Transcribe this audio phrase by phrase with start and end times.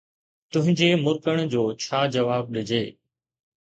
[0.51, 2.83] تنھنجي مُرڪڻ جو ڇا جواب ڏجي.